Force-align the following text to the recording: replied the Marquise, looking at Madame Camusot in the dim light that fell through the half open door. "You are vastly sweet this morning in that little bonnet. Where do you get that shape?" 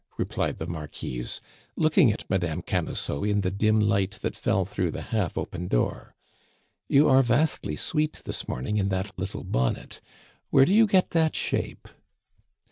replied 0.17 0.57
the 0.57 0.65
Marquise, 0.65 1.41
looking 1.75 2.11
at 2.11 2.27
Madame 2.27 2.63
Camusot 2.63 3.23
in 3.29 3.41
the 3.41 3.51
dim 3.51 3.79
light 3.79 4.17
that 4.23 4.35
fell 4.35 4.65
through 4.65 4.89
the 4.89 5.03
half 5.13 5.37
open 5.37 5.67
door. 5.67 6.15
"You 6.89 7.07
are 7.07 7.21
vastly 7.21 7.75
sweet 7.75 8.23
this 8.25 8.47
morning 8.47 8.77
in 8.77 8.89
that 8.89 9.11
little 9.19 9.43
bonnet. 9.43 10.01
Where 10.49 10.65
do 10.65 10.73
you 10.73 10.87
get 10.87 11.11
that 11.11 11.35
shape?" 11.35 11.87